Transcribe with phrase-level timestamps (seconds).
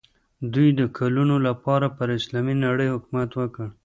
[0.53, 3.67] دوی د کلونو لپاره پر اسلامي نړۍ حکومت وکړ.